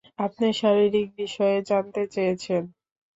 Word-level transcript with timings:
আমি 0.19 0.47
শারীরিক 0.59 1.07
বিষয়ে 1.19 1.57
জানতে 1.69 2.01
চেয়েছি। 2.13 2.53